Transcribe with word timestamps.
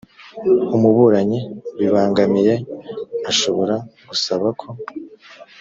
umuburanyi 0.75 1.39
bibangamiye 1.79 2.53
ashobora 3.31 3.75
gusaba 4.09 4.47
ko 4.59 4.67